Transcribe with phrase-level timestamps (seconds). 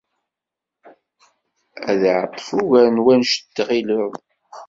[1.89, 4.13] Ad iɛeṭṭel ugar n wanect tɣileḍ.